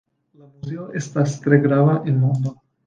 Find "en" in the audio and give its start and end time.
2.13-2.21